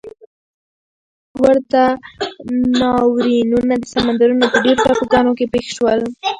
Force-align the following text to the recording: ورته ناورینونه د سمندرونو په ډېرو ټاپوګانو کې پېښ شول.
ورته 1.43 1.81
ناورینونه 2.79 3.73
د 3.79 3.83
سمندرونو 3.93 4.45
په 4.51 4.57
ډېرو 4.63 4.83
ټاپوګانو 4.85 5.31
کې 5.37 5.45
پېښ 5.53 5.65
شول. 5.77 5.99